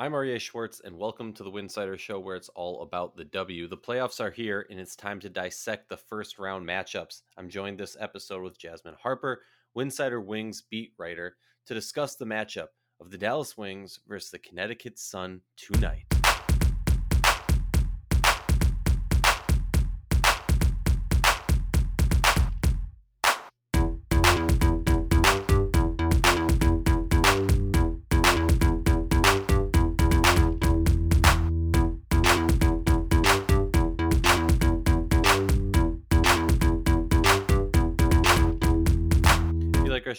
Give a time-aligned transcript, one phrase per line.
[0.00, 3.68] I'm Aryeh Schwartz, and welcome to the Winsider Show, where it's all about the W.
[3.68, 7.20] The playoffs are here, and it's time to dissect the first round matchups.
[7.36, 9.42] I'm joined this episode with Jasmine Harper,
[9.76, 11.36] Winsider Wings beat writer,
[11.66, 12.68] to discuss the matchup
[12.98, 16.06] of the Dallas Wings versus the Connecticut Sun tonight.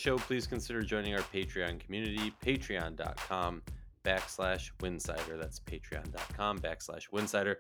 [0.02, 3.62] Show, please consider joining our Patreon community, patreon.com
[4.04, 5.40] backslash winsider.
[5.40, 7.58] That's patreon.com backslash winsider.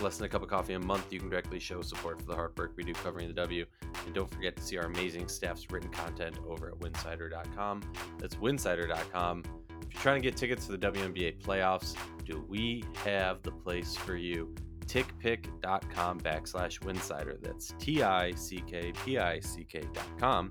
[0.00, 2.34] Less than a cup of coffee a month, you can directly show support for the
[2.34, 3.64] hard work we do covering the W.
[4.04, 7.82] And don't forget to see our amazing staff's written content over at winsider.com.
[8.18, 9.44] That's winsider.com.
[9.86, 13.96] If you're trying to get tickets to the WNBA playoffs, do we have the place
[13.96, 14.54] for you?
[14.86, 17.36] tickpick.com backslash winsider.
[17.42, 20.50] That's T I C K P I C K.com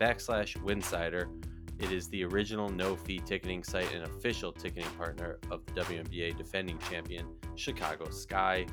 [0.00, 1.28] backslash winsider.
[1.78, 6.36] It is the original no fee ticketing site and official ticketing partner of the WNBA
[6.36, 7.26] defending champion,
[7.56, 8.66] Chicago Sky.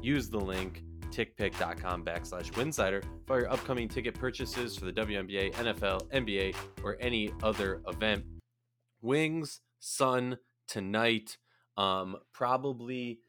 [0.00, 6.10] Use the link tickpick.com backslash winsider for your upcoming ticket purchases for the WNBA, NFL,
[6.10, 8.24] NBA, or any other event.
[9.00, 11.36] Wings, Sun, tonight.
[11.76, 13.20] Um, probably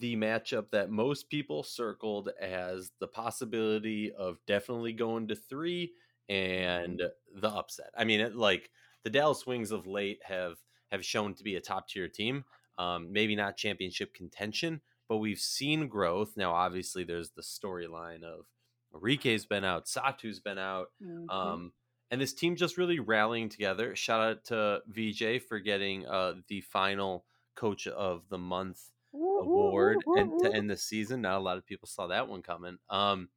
[0.00, 5.92] the matchup that most people circled as the possibility of definitely going to three
[6.28, 7.02] and
[7.34, 7.90] the upset.
[7.96, 8.70] I mean, it, like
[9.04, 10.56] the Dallas Wings of late have
[10.90, 12.44] have shown to be a top tier team.
[12.78, 16.36] Um, maybe not championship contention, but we've seen growth.
[16.36, 18.46] Now, obviously, there's the storyline of
[18.94, 21.30] Arike's been out, Satou's been out, Mhm.
[21.30, 21.72] um,
[22.10, 23.94] and this team just really rallying together.
[23.96, 30.38] Shout out to VJ for getting uh, the final Coach of the Month award and
[30.42, 31.22] to end the season.
[31.22, 32.78] Not a lot of people saw that one coming.
[32.90, 33.28] Um,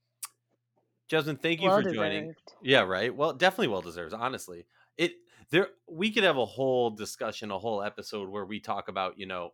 [1.08, 2.33] Jasmine, thank you Well for joining.
[2.61, 3.16] Yeah, right.
[3.16, 4.14] Well, definitely well deserves.
[4.14, 4.66] Honestly,
[4.98, 5.14] it
[5.52, 9.26] there we could have a whole discussion, a whole episode where we talk about you
[9.27, 9.54] know,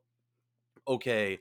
[0.88, 1.40] okay,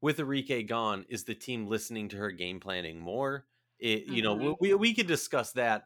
[0.00, 3.46] with Arike gone, is the team listening to her game planning more?
[3.78, 4.56] It, you know, Mhm.
[4.60, 5.84] we, we could discuss that,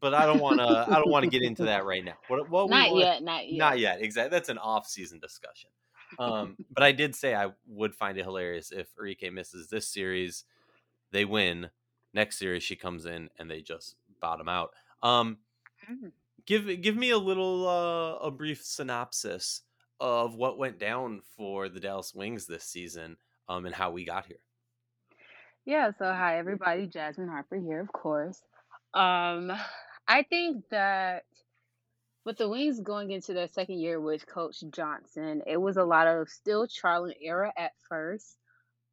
[0.00, 0.66] but I don't want to.
[0.66, 2.18] I don't want to get into that right now.
[2.28, 3.58] What, what we Not wanna- yet, not yet.
[3.58, 4.02] not yet.
[4.02, 4.30] Exactly.
[4.36, 5.70] That's an off-season discussion.
[6.18, 10.44] Um, but I did say I would find it hilarious if Arike misses this series,
[11.10, 11.70] they win.
[12.14, 14.72] Next series, she comes in and they just bottom out.
[15.02, 15.38] Um,
[15.90, 16.12] Mm.
[16.46, 19.62] give give me a little uh, a brief synopsis
[19.98, 23.16] of what went down for the Dallas Wings this season,
[23.48, 24.38] um, and how we got here.
[25.64, 28.40] Yeah, so hi everybody, Jasmine Harper here, of course.
[28.94, 29.52] Um,
[30.06, 31.24] I think that
[32.24, 36.06] with the Wings going into their second year with Coach Johnson, it was a lot
[36.06, 38.36] of still trial and error at first.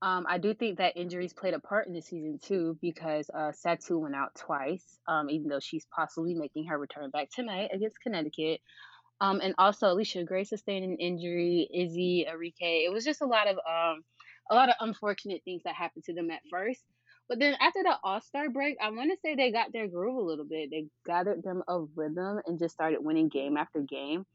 [0.01, 3.51] Um, I do think that injuries played a part in the season too because uh,
[3.51, 7.99] Satou went out twice, um, even though she's possibly making her return back tonight against
[8.01, 8.61] Connecticut.
[9.19, 12.85] Um, and also Allisha Gray sustained an injury, Izzy, Enrique.
[12.85, 14.03] It was just a lot of um,
[14.49, 16.81] a lot of unfortunate things that happened to them at first.
[17.27, 20.15] But then after the All Star break, I want to say they got their groove
[20.15, 20.69] a little bit.
[20.71, 24.25] They gathered them a rhythm and just started winning game after game.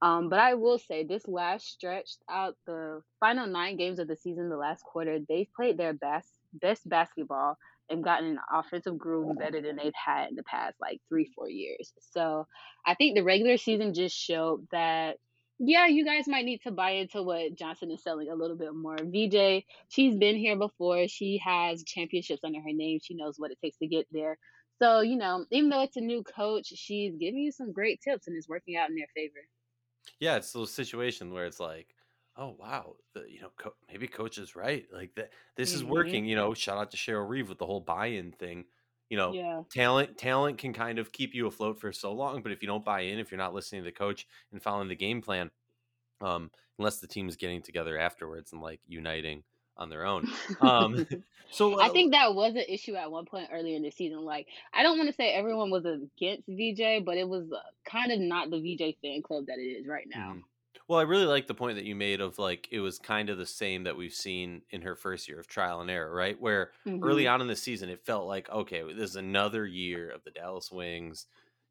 [0.00, 4.16] Um, but I will say this last stretch out the final nine games of the
[4.16, 7.56] season, the last quarter, they've played their best best basketball
[7.90, 11.48] and gotten an offensive groove better than they've had in the past like three, four
[11.48, 11.92] years.
[12.12, 12.46] So
[12.86, 15.16] I think the regular season just showed that
[15.60, 18.72] yeah, you guys might need to buy into what Johnson is selling a little bit
[18.74, 18.96] more.
[18.96, 21.08] VJ, she's been here before.
[21.08, 23.00] She has championships under her name.
[23.02, 24.38] She knows what it takes to get there.
[24.80, 28.28] So, you know, even though it's a new coach, she's giving you some great tips
[28.28, 29.40] and it's working out in their favor.
[30.20, 31.94] Yeah, it's those situations where it's like,
[32.36, 34.86] oh wow, the, you know, co- maybe coach is right.
[34.92, 35.84] Like that, this is Mhm.
[35.84, 36.24] working.
[36.24, 38.66] You know, shout out to Cheryl Reeve with the whole buy-in thing.
[39.10, 39.62] You know, Yeah.
[39.70, 42.84] talent talent can kind of keep you afloat for so long, but if you don't
[42.84, 45.50] buy in, if you're not listening to the coach and following the game plan,
[46.20, 49.44] um, unless the team is getting together afterwards and like uniting
[49.78, 50.26] on their own.
[50.60, 51.04] Um,
[51.50, 54.20] so I uh, think that was an issue at one point earlier in the season.
[54.24, 58.12] Like, I don't want to say everyone was against VJ, but it was uh, kind
[58.12, 60.36] of not the VJ fan club that it is right now.
[60.36, 60.44] Mhm.
[60.88, 63.38] Well, I really like the point that you made of like it was kind of
[63.38, 66.38] the same that we've seen in her first year of trial and error, right?
[66.40, 66.72] Where
[67.02, 67.28] early Mhm.
[67.28, 70.70] on in the season, it felt like, okay, this is another year of the Dallas
[70.72, 71.26] Wings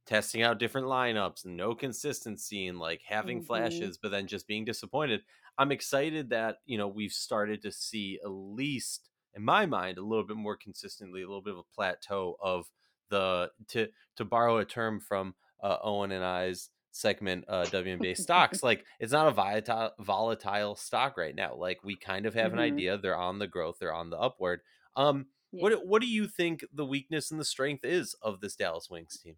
[0.06, 3.42] testing out different lineups and no consistency and like having Mhm.
[3.42, 5.24] flashes, but then just being disappointed.
[5.58, 10.02] I'm excited that, you know, we've started to see at least in my mind a
[10.04, 12.72] little bit more consistently, a little bit of a plateau of
[13.10, 13.88] the to
[14.18, 18.64] to borrow a term from uh, Owen and I's segment uh WNBA stocks.
[18.64, 21.56] Like it's not a volatile volatile stock right now.
[21.56, 24.18] Like we kind of have an hmm idea they're on the growth, they're on the
[24.18, 24.62] upward.
[24.96, 25.70] Um Yeah.
[25.70, 29.18] what what do you think the weakness and the strength is of this Dallas Wings
[29.18, 29.38] team?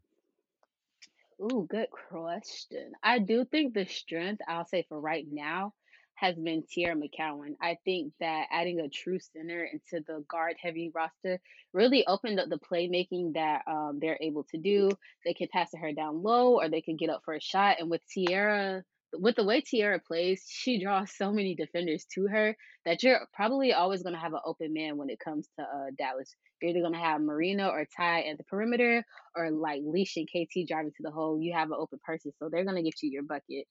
[1.42, 2.94] Ooh, good question.
[3.04, 5.74] I do think the strength, I'll say for right now,
[6.20, 7.56] has been Teaira McCowan.
[7.62, 11.40] I think that adding a true center into the guard heavy roster
[11.74, 14.90] really opened up the playmaking that um, they're able to do.
[15.26, 17.78] They can pass to her down low or they can get up for a shot.
[17.80, 18.84] And with Teaira,
[19.14, 22.56] with the way Teaira plays, she draws so many defenders to her
[22.86, 25.92] that you're probably always going to have an open man when it comes to uh,
[25.98, 26.36] Dallas.
[26.62, 29.06] You're either going to have Marina or Ty at the perimeter,
[29.36, 32.50] or like Leash and KT driving to the hole, you have an open person, so
[32.50, 33.66] they're gonna get you your bucket.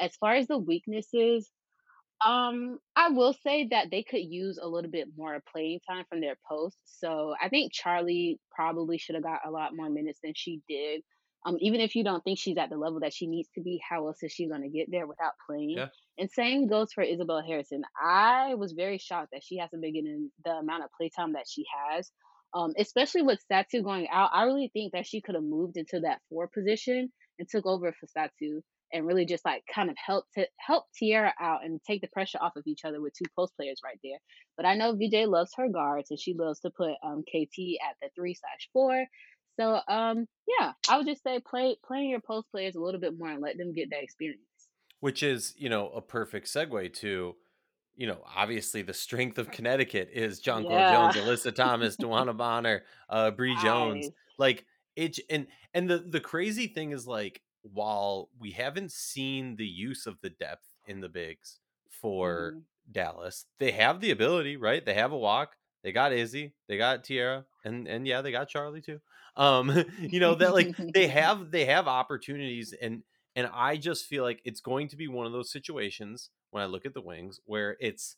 [0.00, 1.50] As far as the weaknesses,
[2.26, 6.20] um, I will say that they could use a little bit more playing time from
[6.20, 6.78] their posts.
[6.84, 11.02] So I think Charlie probably should have got a lot more minutes than she did.
[11.44, 13.80] Um, even if you don't think she's at the level that she needs to be,
[13.88, 15.70] how else is she going to get there without playing?
[15.70, 15.88] Yeah.
[16.18, 17.82] And same goes for Isabelle Harrison.
[18.00, 21.64] I was very shocked that she hasn't been getting the amount of playtime that she
[21.88, 22.12] has.
[22.54, 26.00] Um, especially with Satou going out, I really think that she could have moved into
[26.00, 28.60] that four position and took over for Satou
[28.92, 32.38] and really just like kind of help to help Teaira out and take the pressure
[32.40, 34.18] off of each other with two post players right there.
[34.56, 37.96] But I know VJ loves her guards and she loves to put um, KT at
[38.00, 39.06] the three slash four.
[39.58, 40.26] So um
[40.58, 43.42] yeah, I would just say play playing your post players a little bit more and
[43.42, 44.40] let them get that experience.
[45.00, 47.36] Which is, you know, a perfect segue to
[47.94, 50.92] you know, obviously the strength of Connecticut is Jonquel Yeah.
[50.92, 54.10] Jones, Alyssa Thomas, DeWanna Bonner, uh, Bree Jones.
[54.38, 54.64] Like
[54.96, 60.06] it, and and the the crazy thing is like while we haven't seen the use
[60.06, 64.84] of the depth in the bigs for hmm Dallas, they have the ability, right?
[64.84, 65.48] They have Awak.
[65.82, 69.00] They got Izzy, they got Teaira, and and yeah, they got Charlie too.
[69.36, 73.02] Um, you know that like they have they have opportunities, and
[73.34, 76.66] and I just feel like it's going to be one of those situations when I
[76.66, 78.16] look at the wings where it's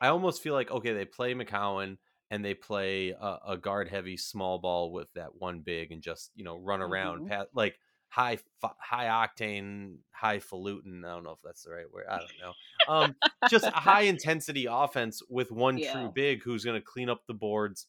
[0.00, 1.98] I almost feel like okay, they play McCowan
[2.30, 6.30] and they play a, a guard heavy small ball with that one big and just
[6.34, 7.78] you know run around hmm pat like
[8.14, 12.52] high high octane highfalutin I don't know if that's the right word I don't know
[12.94, 13.16] um
[13.50, 17.34] just a high intensity offense with one true big who's going to clean up the
[17.34, 17.86] boards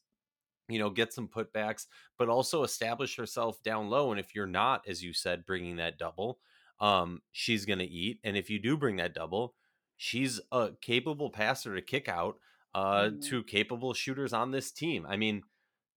[0.67, 1.85] you know, get some putbacks,
[2.17, 4.11] but also establish herself down low.
[4.11, 6.39] And if you're not, as you said, bringing that double,
[6.79, 8.19] um, she's going to eat.
[8.23, 9.53] And if you do bring that double,
[9.97, 12.37] she's a capable passer to kick out
[12.73, 15.05] uh, hmm to capable shooters on this team.
[15.07, 15.43] I mean,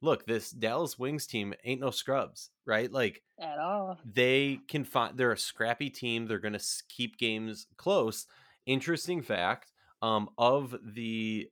[0.00, 2.90] look, this Dallas Wings team ain't no scrubs, right?
[2.90, 3.98] Like At all.
[4.04, 8.26] they can find they're a scrappy team they're going to keep games close
[8.66, 9.72] interesting fact
[10.02, 11.48] um of the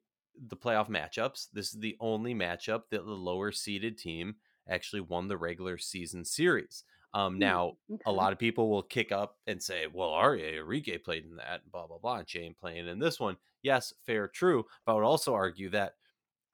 [0.49, 4.37] the playoff matchups this is the only matchup that the lower seeded team
[4.69, 6.85] actually won the regular season series
[7.15, 7.39] um Hmm.
[7.39, 7.73] now
[8.05, 11.71] a lot of people will kick up and say well Aria Enrique played in that
[11.71, 15.05] blah blah blah and ain't playing in this one yes fair true but i would
[15.05, 15.95] also argue that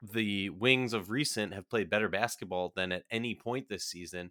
[0.03, 4.31] the wings of recent have played better basketball than at any point this season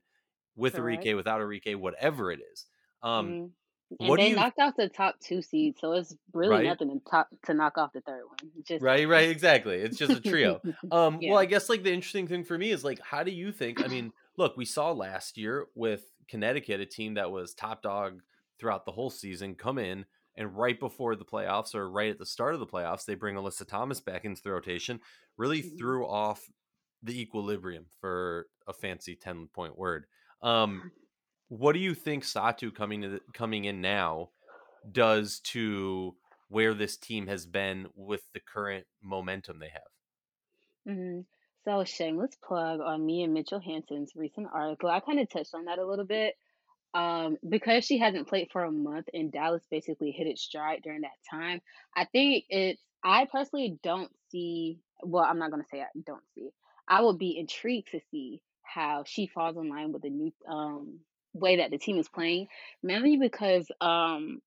[0.56, 1.04] with Correct.
[1.04, 2.66] Arike, without Arike, whatever it is.
[3.02, 3.52] Um,
[3.92, 4.00] Mm.
[4.00, 6.66] And what they you knocked off the top two seeds, so it's really right?
[6.66, 8.52] nothing to top to knock off the third one.
[8.66, 9.78] Just Right, right, exactly.
[9.78, 10.62] It's just a trio.
[10.92, 11.38] Um, well.
[11.38, 13.84] I guess like the interesting thing for me is like, how do you think?
[13.84, 18.22] I mean, look, we saw last year with Connecticut, a team that was top dog
[18.60, 20.06] throughout the whole season, come in
[20.36, 23.36] and right before the playoffs or right at the start of the playoffs, they bring
[23.36, 25.00] Alyssa Thomas back into the rotation,
[25.38, 25.80] really Mhm.
[25.80, 26.50] threw off
[27.04, 30.06] the equilibrium for a fancy 10 point word.
[30.42, 30.86] Um,
[31.50, 34.32] what do you think Satou coming to the, coming in now
[34.92, 36.18] does to
[36.50, 39.84] where this team has been with the current momentum they have?
[40.88, 41.26] Mhm.
[41.64, 44.90] So shameless plug on me and Mitchell Hanson's recent article.
[44.90, 46.36] I kind of touched on that a little bit.
[46.94, 51.02] Um, because she hasn't played for a month and Dallas basically hit its stride during
[51.02, 51.62] that time.
[51.96, 56.50] I think it's I personally don't see well, I'm not gonna say I don't see.
[56.88, 61.00] I would be intrigued to see how she falls in line with the new um
[61.34, 62.48] way that the team is playing.
[62.84, 64.42] Mainly because um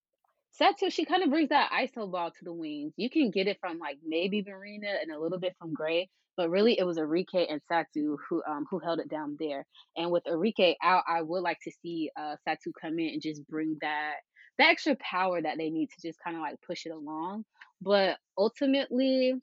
[0.60, 2.92] Satou, she kind of brings that ISO ball to the wings.
[2.96, 6.50] You can get it from like maybe Marina and a little bit from Gray, but
[6.50, 9.66] really it was Arike and Satou who um who held it down there.
[9.96, 13.46] And with Arike out, I would like to see uh Satu come in and just
[13.48, 14.14] bring that
[14.58, 17.44] the extra power that they need to just kind of like push it along.
[17.80, 19.34] But ultimately,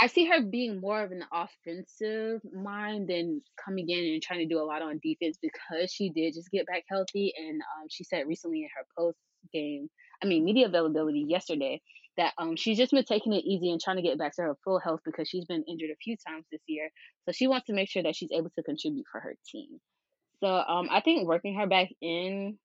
[0.00, 4.54] I see her being more of an offensive mind than coming in and trying to
[4.54, 7.32] do a lot on defense because she did just get back healthy.
[7.36, 9.18] And um, she said recently in her post
[9.52, 9.88] game,
[10.22, 11.80] I mean, media availability yesterday,
[12.18, 14.56] that um, she's just been taking it easy and trying to get back to her
[14.64, 16.90] full health because she's been injured a few times this year.
[17.24, 19.80] So she wants to make sure that she's able to contribute for her team.
[20.40, 22.58] So um, I think working her back in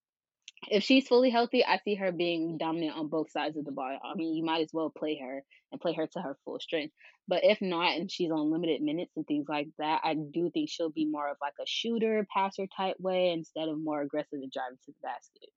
[0.70, 3.98] if she's fully healthy, I see her being dominant on both sides of the ball.
[4.04, 6.94] I mean, you might as well play her and play her to her full strength.
[7.28, 10.70] But if not, and she's on limited minutes and things like that, I do think
[10.70, 14.52] she'll be more of like a shooter, passer type way instead of more aggressive and
[14.52, 15.50] driving to the basket.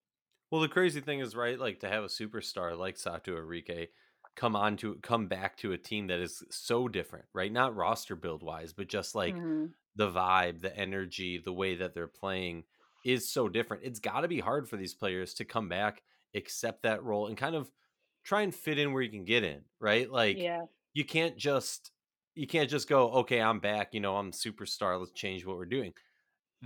[0.50, 1.58] Well, the crazy thing is, right?
[1.58, 3.88] Like to have a superstar like Satou Arike
[4.36, 7.50] come on to come back to a team that is so different, right?
[7.50, 11.94] Not roster build wise, but just like hmm the vibe, the energy, the way that
[11.94, 12.64] they're playing
[13.04, 13.84] is so different.
[13.84, 16.02] It's got to be hard for these players to come back,
[16.34, 17.72] accept that role, and kind of
[18.24, 20.10] try and fit in where you can get in, right?
[20.10, 20.66] Like Yeah.
[20.94, 21.92] you can't just
[22.34, 23.94] you can't just go, okay, I'm back.
[23.94, 24.98] You know, I'm superstar.
[25.00, 25.94] Let's change what we're doing.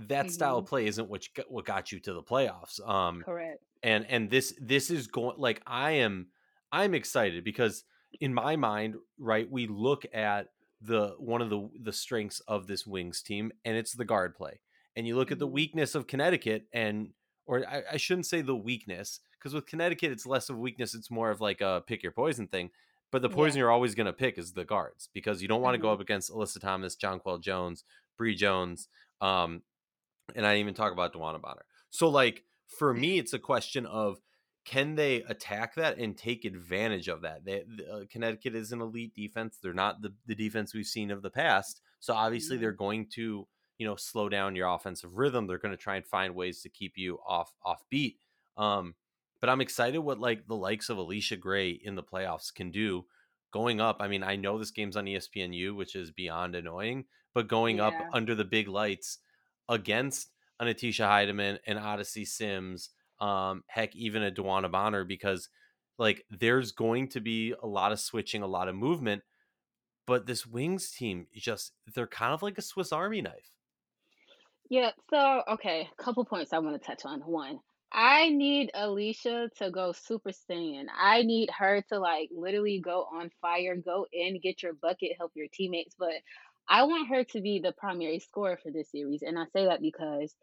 [0.09, 2.79] That style hmm of play isn't what you got, what got you to the playoffs.
[2.87, 3.63] Um, Correct.
[3.83, 6.27] and and this this is going like i am
[6.71, 7.83] i'm excited because
[8.19, 10.49] in my mind right we look at
[10.81, 14.59] the one of the the strengths of this wings team and it's the guard play
[14.95, 17.09] and you look at the hmm weakness of connecticut and
[17.45, 20.93] or i, I shouldn't say the weakness because with connecticut it's less of a weakness
[20.93, 22.71] it's more of like a pick your poison thing
[23.11, 23.53] but the Yeah.
[23.53, 25.91] poison you're always going to pick is the guards because you don't want to go
[25.91, 27.83] hmm up against alyssa thomas jonquel jones
[28.17, 28.87] bree jones
[29.21, 29.61] um,
[30.35, 31.65] and I didn't even talk about DeWanna Bonner.
[31.89, 34.19] So like for me, it's a question of
[34.63, 37.43] can they attack that and take advantage of that?
[37.43, 39.57] They, uh, Connecticut is an elite defense.
[39.61, 41.81] They're not the, the defense we've seen of the past.
[41.99, 42.61] So obviously Yeah.
[42.61, 43.47] they're going to
[43.77, 45.47] you know slow down your offensive rhythm.
[45.47, 48.17] They're going to try and find ways to keep you off off beat.
[48.57, 48.95] Um,
[49.39, 53.05] but I'm excited what like the likes of Allisha Gray in the playoffs can do.
[53.51, 57.47] Going up, I mean, I know this game's on ESPNU, which is beyond annoying, but
[57.49, 59.17] going up under the big lights
[59.71, 65.49] against an Atisha Hiedeman, and Odyssey Sims, um, heck, even a DeWanna Bonner, because
[65.97, 69.23] like there's going to be a lot of switching, a lot of movement.
[70.05, 73.55] But this Wings team, just they're kind of like a Swiss Army knife.
[74.69, 77.21] Yeah, so okay, a couple points I want to touch on.
[77.21, 77.59] One,
[77.91, 80.85] I need Allisha to go super saiyan.
[80.97, 85.31] I need her to like literally go on fire, go in, get your bucket, help
[85.35, 85.95] your teammates.
[85.97, 86.13] But
[86.69, 89.81] I want her to be the primary scorer for this series, and I say that
[89.81, 90.33] because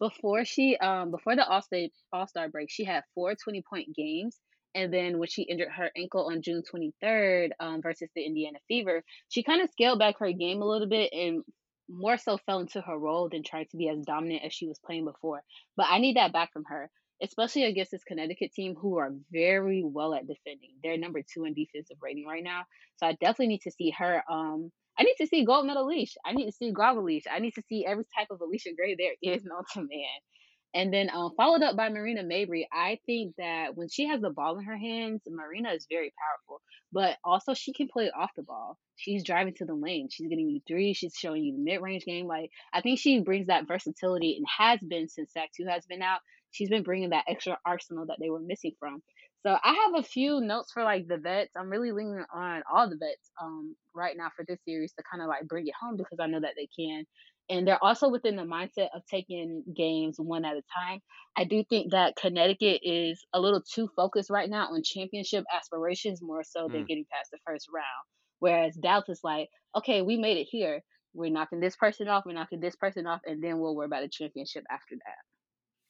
[0.00, 3.94] before she, um, before the All State All Star break, she had four 20 point
[3.94, 4.38] games.
[4.74, 9.02] And then when she injured her ankle on June 23rd um, versus the Indiana Fever,
[9.28, 11.42] she kind of scaled back her game a little bit and
[11.88, 14.78] more so fell into her role than tried to be as dominant as she was
[14.84, 15.42] playing before.
[15.76, 16.90] But I need that back from her,
[17.22, 20.70] especially against this Connecticut team who are very well at defending.
[20.82, 22.64] They're number two in defensive rating right now.
[22.98, 24.22] So I definitely need to see her.
[24.30, 26.14] Um, I need to see gold medal leash.
[26.24, 27.24] I need to see guava leash.
[27.30, 30.20] I need to see every type of Allisha Gray there is known to man.
[30.74, 32.64] And then um, followed up by Marina Mabrey.
[32.72, 36.60] I think that when she has the ball in her hands, Marina is very powerful
[36.92, 38.78] but also she can play off the ball.
[38.96, 40.08] She's driving to the lane.
[40.10, 40.94] She's getting you three.
[40.94, 42.26] She's showing you the mid range game.
[42.26, 46.20] Like I think she brings that versatility and has been since Satou has been out.
[46.50, 49.02] She's been bringing that extra arsenal that they were missing from.
[49.46, 51.52] So I have a few notes for like the vets.
[51.56, 55.22] I'm really leaning on all the vets um right now for this series to kind
[55.22, 57.04] of like bring it home because I know that they can.
[57.50, 61.00] And they're also within the mindset of taking games one at a time.
[61.36, 66.20] I do think that Connecticut is a little too focused right now on championship aspirations
[66.20, 66.86] more so than Mm.
[66.86, 68.04] getting past the first round.
[68.40, 70.82] Whereas Dallas is like, okay, we made it here.
[71.14, 74.02] We're knocking this person off, we're knocking this person off, and then we'll worry about
[74.02, 75.16] the championship after that.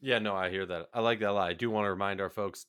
[0.00, 0.88] Yeah, no, I hear that.
[0.92, 1.48] I like that a lot.
[1.50, 2.66] I do want to remind our folks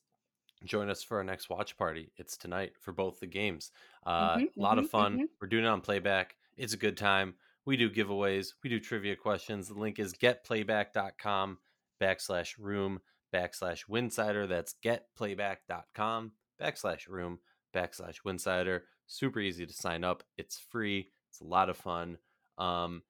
[0.64, 2.12] join us for our next watch party.
[2.16, 3.70] It's tonight for both the games.
[4.04, 5.18] Uh, Mhm, a lot of mhm, fun.
[5.18, 5.28] mhm.
[5.40, 6.36] We're doing it on playback.
[6.56, 7.34] It's a good time.
[7.64, 8.54] We do giveaways.
[8.62, 9.68] We do trivia questions.
[9.68, 11.58] The link is getplayback.com
[12.00, 13.00] backslash room
[13.32, 14.48] backslash winsider.
[14.48, 17.38] That's getplayback.com backslash room
[17.74, 18.82] backslash winsider.
[19.06, 20.22] Super easy to sign up.
[20.36, 21.10] It's free.
[21.28, 22.18] It's a lot of fun.
[22.58, 23.02] Um,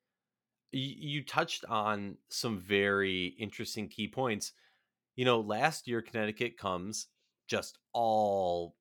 [0.72, 4.52] you, you touched on some very interesting key points.
[5.16, 7.08] You know, last year Connecticut comes
[7.50, 8.76] just all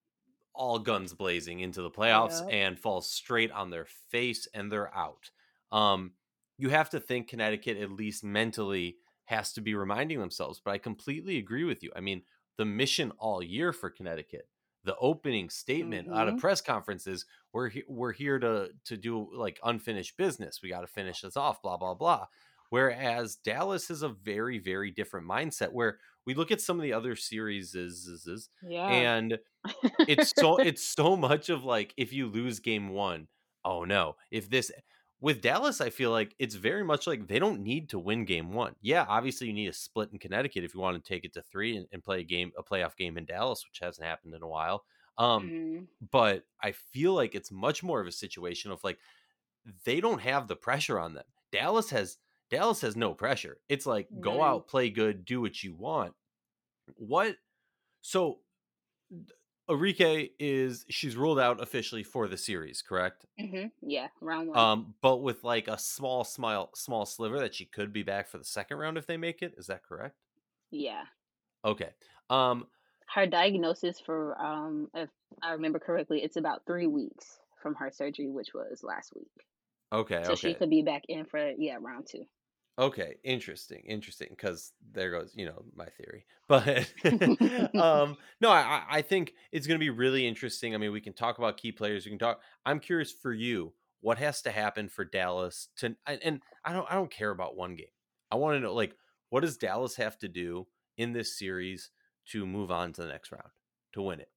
[0.54, 5.32] all guns blazing into the playoffs and falls straight on their face and they're out.
[5.72, 6.14] Um,
[6.58, 10.60] you have to think Connecticut at least mentally has to be reminding themselves.
[10.64, 11.92] But I completely agree with you.
[11.96, 12.24] I mean,
[12.58, 14.50] the mission all year for Connecticut,
[14.84, 16.40] the opening statement out of Mhm.
[16.40, 20.62] press conferences, we're he- we're here to to do like unfinished business.
[20.62, 21.62] We got to finish this off.
[21.62, 22.28] Blah blah blah.
[22.70, 25.72] Whereas Dallas is a very very different mindset.
[25.72, 27.76] Where we look at some of the other series
[28.64, 28.88] Yeah.
[28.88, 29.40] and
[30.08, 33.28] it's so it's so much of like if you lose game one,
[33.66, 34.16] oh no.
[34.32, 34.72] If this
[35.22, 38.54] with Dallas, I feel like it's very much like they don't need to win game
[38.54, 38.76] one.
[38.82, 41.42] Yeah, obviously you need a split in Connecticut if you want to take it to
[41.42, 44.44] three and, and play a game, a playoff game in Dallas, which hasn't happened in
[44.44, 44.86] a while.
[45.18, 45.88] Um, Mhm.
[46.12, 49.00] but I feel like it's much more of a situation of like
[49.84, 51.26] they don't have the pressure on them.
[51.52, 52.18] Dallas has
[52.50, 53.60] Dallas has no pressure.
[53.70, 56.16] It's like go out, play good, do what you want
[56.98, 57.38] What?
[58.02, 58.42] So
[59.70, 63.26] Arike is she's ruled out officially for the series, correct?
[63.40, 64.58] hmm Yeah, round one.
[64.58, 68.40] Um, but with like a small smile small sliver that she could be back for
[68.40, 69.54] the second round if they make it.
[69.58, 70.16] Is that correct?
[70.72, 71.06] Yeah.
[71.64, 71.92] Okay.
[72.30, 72.68] Um,
[73.14, 75.10] Her diagnosis for, um, if
[75.42, 79.32] I remember correctly, it's about three weeks from her surgery, which was last week.
[79.92, 82.26] okay, So she could be back in for, yeah, round two.
[82.80, 84.30] Okay, interesting, interesting.
[84.30, 86.26] Because there goes, you know, my theory.
[86.50, 86.92] But
[87.76, 90.74] um, no, I I I think it's going to be really interesting.
[90.74, 92.06] I mean, we can talk about key players.
[92.06, 92.42] We can talk.
[92.66, 95.96] I'm curious for you, what has to happen for Dallas to?
[96.08, 97.94] And and I don't I don't care about one game.
[98.32, 98.96] I want to know like
[99.30, 100.66] what does Dallas have to do
[100.98, 101.92] in this series
[102.32, 103.50] to move on to the next round
[103.94, 104.30] to win it?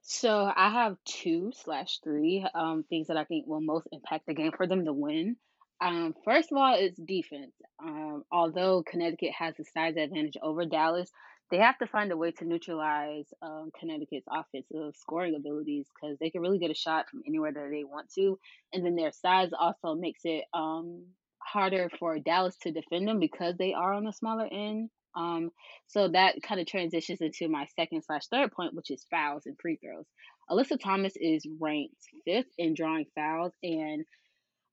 [0.00, 4.34] So I have two slash three um, things that I think will most impact the
[4.34, 5.36] game for them to win.
[5.80, 7.52] Um, first of all, it's defense.
[7.82, 11.10] Um, although Connecticut has the size advantage over Dallas,
[11.50, 16.30] they have to find a way to neutralize um, Connecticut's offensive scoring abilities because they
[16.30, 18.38] can really get a shot from anywhere that they want to.
[18.72, 21.04] And then their size also makes it um,
[21.38, 24.90] harder for Dallas to defend them because they are on the smaller end.
[25.14, 25.50] Um,
[25.86, 29.56] so that kind of transitions into my second slash third point, which is fouls and
[29.60, 30.06] free throws.
[30.50, 34.04] Alyssa Thomas is ranked fifth in drawing fouls, and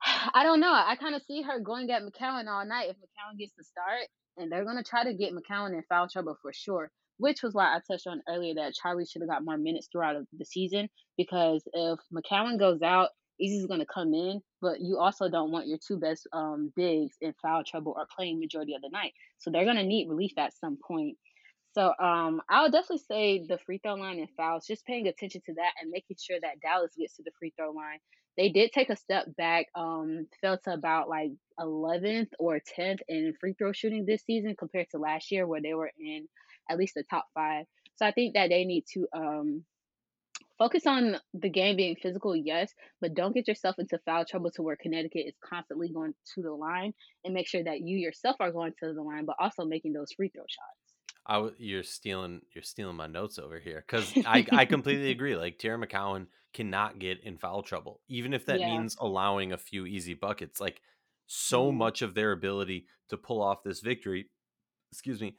[0.34, 0.74] I don't know.
[0.74, 4.08] I kind of see her going at McCowan all night if McCowan gets the start,
[4.38, 6.92] and they're going to try to get McCowan in foul trouble for sure.
[7.18, 10.16] Which was why I touched on earlier that Charlie should have got more minutes throughout
[10.34, 15.30] the season because if McCowan goes out, Izzy's going to come in, but you also
[15.30, 18.90] don't want your two best um, bigs in foul trouble or playing majority of the
[18.92, 19.14] night.
[19.38, 21.18] So they're going to need relief at some point.
[21.74, 25.42] So um, I would definitely say the free throw line and fouls, just paying attention
[25.46, 28.00] to that and making sure that Dallas gets to the free throw line.
[28.38, 33.34] They did take a step back, um, fell to about like 11th or 10th in
[33.40, 36.28] free throw shooting this season compared to last year where they were in
[36.70, 37.66] at least the top five.
[37.96, 39.63] So I think that they need to um,
[40.58, 44.63] focus on the game being physical, yes, but don't get yourself into foul trouble to
[44.63, 46.93] where Connecticut is constantly going to the line
[47.24, 50.12] and make sure that you yourself are going to the line, but also making those
[50.13, 50.46] free throw
[51.26, 55.36] I w- you're stealing you're stealing my notes over here because I I completely agree.
[55.36, 58.64] Like Teaira McCowan cannot get in foul trouble, even if that yeah.
[58.64, 60.60] means allowing a few easy buckets.
[60.60, 60.82] Like
[61.28, 64.30] so hmm much of their ability to pull off this victory,
[64.92, 65.38] excuse me,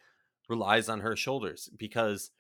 [0.49, 2.33] relies on her shoulders because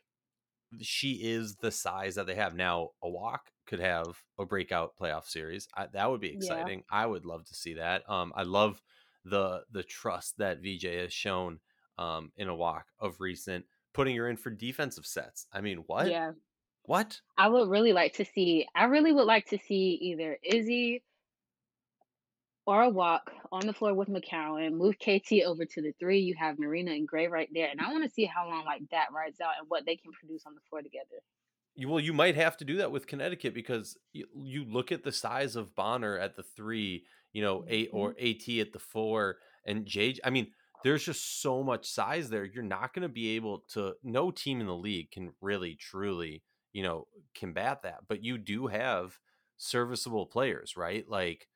[0.81, 2.91] she is the size that they have now.
[3.03, 5.69] Awak could have a breakout playoff series.
[5.75, 6.71] I, that would be Yeah.
[6.71, 6.85] exciting.
[6.91, 8.09] I would love to see that.
[8.09, 8.83] Um, I love
[9.25, 11.61] the the trust that VJ has shown
[11.99, 15.47] um, in Awak of recent, putting her in for defensive sets.
[15.53, 16.09] I mean, what?
[16.09, 16.33] Yeah.
[16.83, 17.21] What?
[17.39, 21.03] I would really like to see I really would like to see either Izzy
[22.67, 23.21] or Awak
[23.53, 26.21] on the floor with McCowan, move KT over to the three.
[26.21, 27.69] You have Marina and Gray right there.
[27.71, 30.13] And I want to see how long like that rides out and what they can
[30.13, 31.23] produce on the floor together.
[31.77, 35.03] You, well, you might have to do that with Connecticut because you, you look at
[35.03, 38.79] the size of Bonner at the three, you know, eight hmm or AT at the
[38.79, 40.17] four, and J.
[40.25, 40.49] I mean,
[40.85, 42.44] there's just so much size there.
[42.44, 43.94] You're not going to be able to.
[44.05, 46.42] No team in the league can really, truly,
[46.73, 48.01] you know, combat that.
[48.07, 49.18] But you do have
[49.57, 51.09] serviceable players, right?
[51.09, 51.49] Like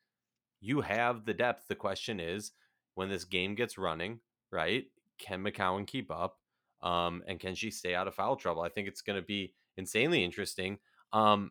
[0.61, 1.69] you have the depth.
[1.69, 2.53] The question is,
[2.95, 4.87] when this game gets running, right?
[5.19, 6.39] Can McCowan keep up?
[6.83, 8.63] Um, and can she stay out of foul trouble?
[8.63, 10.79] I think it's going to be insanely interesting.
[11.13, 11.51] Um,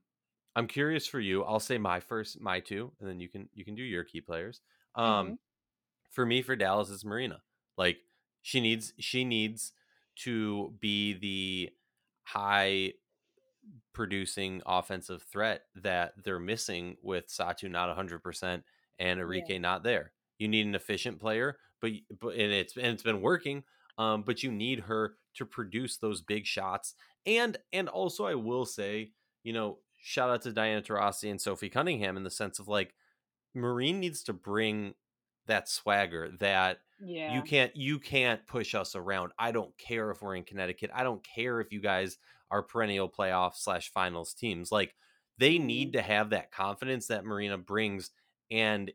[0.56, 1.44] I'm curious for you.
[1.44, 4.22] I'll say my first, my two, and then you can you can do your key
[4.22, 4.62] players.
[4.96, 5.38] Um,
[6.10, 7.42] for me, for Dallas, it's Marina.
[7.78, 8.00] Like
[8.42, 9.74] she needs she needs
[10.24, 11.72] to be the
[12.24, 12.94] high
[13.94, 18.64] producing offensive threat that they're missing with Satou not 100%
[19.00, 19.58] and Yeah.
[19.60, 20.12] Not there.
[20.40, 23.64] You need an efficient player, but but and it's and it's been working.
[23.98, 26.94] Um, but you need her to produce those big shots.
[27.26, 29.12] And and also I will say,
[29.44, 32.94] you know, shout out to Diana Taurasi and Sophie Cunningham in the sense of like
[33.54, 34.94] Marine needs to bring
[35.48, 36.80] that swagger that
[37.26, 39.32] you can't you can't push us around.
[39.38, 40.92] I don't care if we're in Connecticut.
[40.94, 42.18] I don't care if you guys
[42.50, 44.72] are perennial playoff slash finals teams.
[44.72, 44.96] Like
[45.38, 48.12] they need to have that confidence that Marina brings.
[48.50, 48.92] And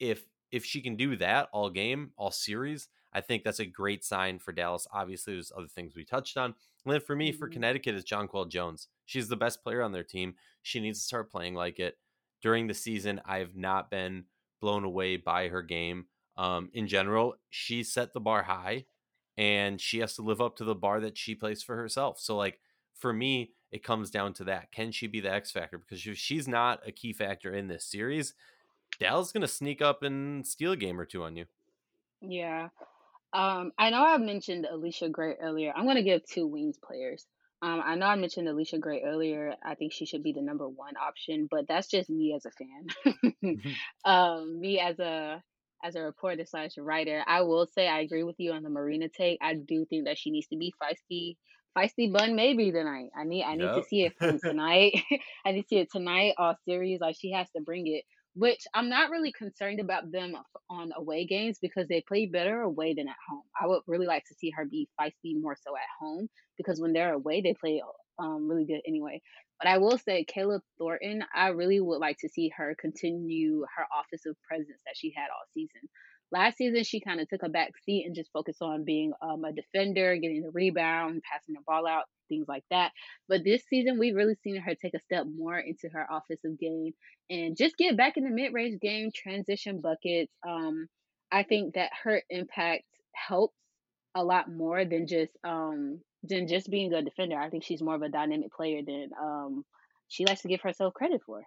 [0.00, 4.04] if if she can do that all game, all series, I think that's a great
[4.04, 4.86] sign for Dallas.
[4.92, 6.54] Obviously, there's other things we touched on.
[6.84, 8.88] And then for me, for hmm Connecticut, is Jonquel Jones.
[9.04, 10.34] She's the best player on their team.
[10.62, 11.98] She needs to start playing like it.
[12.40, 14.26] During the season, I've not been
[14.60, 16.06] blown away by her game.
[16.36, 18.86] Um, in general, she set the bar high
[19.36, 22.18] and she has to live up to the bar that she placed for herself.
[22.20, 22.60] So, like,
[22.94, 24.72] for me, it comes down to that.
[24.72, 25.78] Can she be the X factor?
[25.78, 28.34] Because if she's not a key factor in this series,
[29.00, 31.46] Dallas is going to sneak up and steal a game or two on you.
[32.20, 32.68] Yeah.
[33.34, 35.72] Um, I know I mentioned Allisha Gray earlier.
[35.74, 37.26] I'm gonna give two wings players.
[37.62, 39.54] Um, I know I mentioned Allisha Gray earlier.
[39.62, 42.52] I think she should be the number one option, but that's just me as a
[42.52, 43.24] fan.
[43.42, 43.74] Mhm.
[44.04, 45.42] um, me as a
[45.82, 49.08] as a reporter slash writer, I will say I agree with you on the Marina
[49.08, 49.38] take.
[49.42, 51.36] I do think that she needs to be feisty,
[51.76, 53.10] feisty bun maybe tonight.
[53.18, 54.94] I need I need to see it from tonight.
[55.46, 57.00] I need to see it tonight all series.
[57.00, 58.04] Like she has to bring it.
[58.36, 60.34] Which I'm not really concerned about them
[60.68, 63.42] on away games because they play better away than at home.
[63.60, 66.92] I would really like to see her be feisty more so at home because when
[66.92, 67.80] they're away, they play
[68.18, 69.20] um, really good anyway.
[69.60, 73.86] But I will say, Kayla Thornton, I really would like to see her continue her
[74.00, 75.88] offensive presence that she had all season.
[76.32, 79.44] Last season, she kind of took a back seat and just focused on being um,
[79.44, 82.90] a defender, getting the rebound, passing the ball out, things like that.
[83.28, 86.92] But this season, we've really seen her take a step more into her offensive game
[87.30, 90.32] and just get back in the mid range game, transition buckets.
[90.46, 90.88] Um,
[91.30, 93.56] I think that her impact helps
[94.14, 97.38] a lot more than just um than just being a defender.
[97.38, 99.64] I think she's more of a dynamic player than um
[100.08, 101.44] she likes to give herself credit for.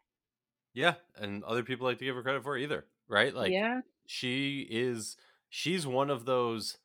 [0.74, 3.34] Yeah, and other people like to give her credit for either, right?
[3.34, 3.82] Like Yeah.
[4.06, 5.18] she is
[5.50, 6.78] she's one of those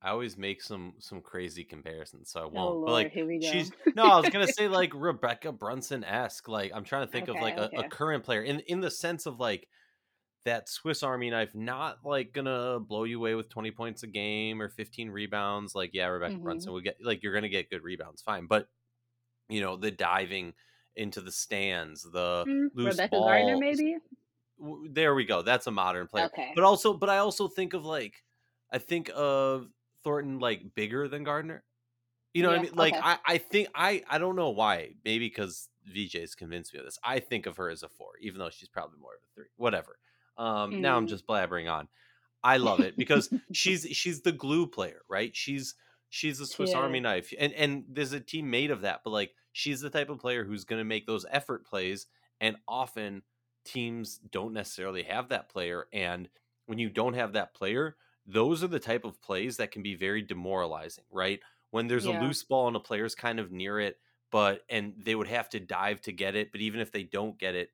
[0.00, 2.84] I always make some some crazy comparisons, so I Oh won't.
[2.84, 3.52] But Lord, like here we go.
[3.52, 6.48] she's no, I was gonna say like Rebekkah Brunson esque.
[6.48, 9.26] Like I'm trying to think of like a, a current player in in the sense
[9.26, 9.68] of like
[10.44, 14.60] that Swiss Army knife, not like gonna blow you away with 20 points a game
[14.60, 15.74] or 15 rebounds.
[15.74, 16.42] Like, yeah, Rebekkah Mhm.
[16.42, 18.46] Brunson would get like you're gonna get good rebounds, fine.
[18.46, 18.68] But
[19.48, 20.54] you know, the diving
[20.96, 23.96] into the stands, the Mm, loose Rebecca Gardner, maybe.
[24.58, 25.42] There we go.
[25.42, 26.26] That's a modern player.
[26.26, 26.52] Okay.
[26.54, 28.22] But also, but I also think of like
[28.70, 29.68] I think of
[30.04, 31.64] Thornton like bigger than Gardner.
[32.34, 32.74] You know what I mean?
[32.74, 33.02] Like Okay.
[33.02, 34.94] I, I think I I don't know why.
[35.04, 36.98] Maybe because VJ's convinced me of this.
[37.04, 39.48] I think of her as a four, even though she's probably more of a three.
[39.56, 39.98] Whatever.
[40.36, 41.08] Um, now I'm Mm.
[41.08, 41.88] just blabbering on.
[42.42, 45.34] I love it because she's she's the glue player, right?
[45.34, 45.74] She's
[46.10, 49.02] she's a Swiss Army knife, and and there's a team made of that.
[49.04, 52.06] But like she's the type of player who's going to make those effort plays,
[52.40, 53.22] and often
[53.64, 55.86] teams don't necessarily have that player.
[55.92, 56.28] And
[56.66, 59.94] when you don't have that player, those are the type of plays that can be
[59.94, 61.40] very demoralizing, right?
[61.70, 63.98] When there's a loose ball and a player's kind of near it,
[64.30, 67.38] but and they would have to dive to get it, but even if they don't
[67.38, 67.70] get it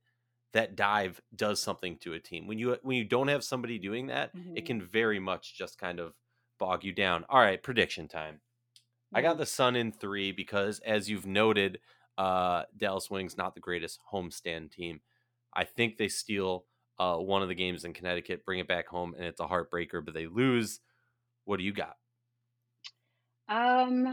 [0.52, 2.46] that dive does something to a team.
[2.46, 5.78] When you when you don't have somebody doing that, it hmm can very much just
[5.78, 6.14] kind of
[6.58, 7.24] bog you down.
[7.28, 8.40] All right, prediction time.
[9.14, 11.80] I got the Sun in three because, as you've noted,
[12.18, 15.00] uh, Dallas Wings not the greatest homestand team.
[15.54, 16.66] I think they steal
[16.98, 20.04] uh, one of the games in Connecticut, bring it back home, and it's a heartbreaker.
[20.04, 20.80] But they lose.
[21.44, 21.98] What do you got?
[23.48, 24.06] Um,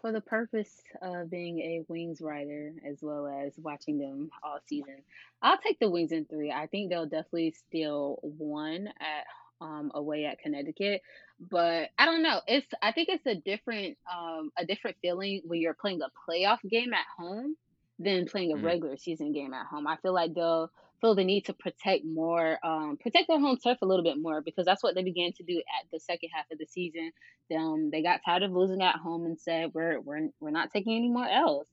[0.00, 5.02] for the purpose of being a Wings writer as well as watching them all season,
[5.40, 6.50] I'll take the Wings in three.
[6.52, 9.24] I think they'll definitely steal one at
[9.60, 11.02] um away at Connecticut,
[11.40, 12.42] but I don't know.
[12.46, 16.58] It's I think it's a different um a different feeling when you're playing a playoff
[16.68, 17.56] game at home
[17.98, 19.86] than playing a Mm, regular season game at home.
[19.86, 20.70] I feel like they'll
[21.02, 24.40] feel the need to protect more, um, protect their home turf a little bit more
[24.40, 27.12] because that's what they began to do at the second half of the season
[27.56, 30.96] um, they got tired of losing at home and said, "We're we're we're not taking
[30.96, 31.66] any more L's."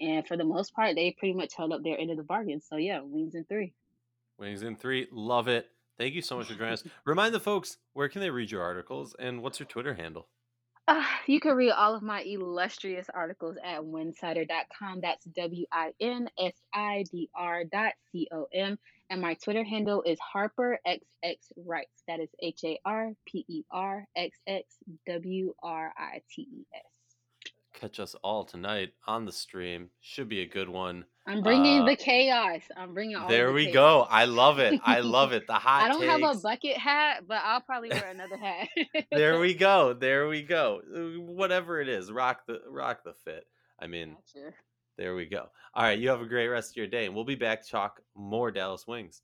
[0.00, 2.60] And for the most part, they pretty much held up their end of the bargain.
[2.60, 3.72] So yeah, wings in three.
[4.38, 5.06] Wings in three.
[5.12, 5.68] Love it.
[5.98, 6.84] Thank you so much for joining us.
[7.04, 10.26] Remind the folks where can they read your articles and what's your Twitter handle?
[10.86, 15.00] Uh, you can read all of my illustrious articles at winsider.com.
[15.00, 18.78] That's W I N S I D R dot C O M.
[19.08, 22.02] And my Twitter handle is Harper XX Writes.
[22.06, 24.64] That is H A R P E R X X
[25.06, 26.93] W R I T E S.
[27.74, 29.90] catch us all tonight on the stream.
[30.00, 31.04] Should be a good one.
[31.26, 32.60] I'm bringing Uh, the chaos.
[32.76, 33.74] I'm bringing all there the we chaos.
[33.74, 34.06] go.
[34.10, 34.80] I love it.
[34.84, 35.46] I love it.
[35.46, 35.84] The hot.
[35.84, 38.68] I don't have a bucket hat, but I'll probably wear another hat.
[39.10, 39.94] There we go.
[39.94, 40.80] There we go.
[40.94, 43.46] Uh, Whatever it is, rock the rock the fit.
[43.80, 44.52] I mean, Gotcha.
[44.96, 45.48] there we go.
[45.74, 47.70] All right, you have a great rest of your day, and we'll be back to
[47.70, 49.22] talk more Dallas Wings.